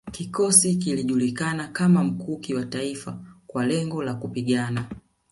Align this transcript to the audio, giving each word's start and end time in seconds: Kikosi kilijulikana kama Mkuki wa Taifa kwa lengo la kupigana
Kikosi 0.11 0.75
kilijulikana 0.75 1.67
kama 1.67 2.03
Mkuki 2.03 2.53
wa 2.55 2.65
Taifa 2.65 3.17
kwa 3.47 3.65
lengo 3.65 4.03
la 4.03 4.13
kupigana 4.13 4.87